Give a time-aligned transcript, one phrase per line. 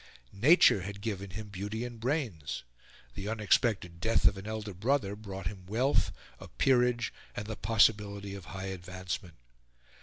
[0.33, 2.63] Nature had given him beauty and brains;
[3.13, 8.33] the unexpected death of an elder brother brought him wealth, a peerage, and the possibility
[8.33, 9.35] of high advancement.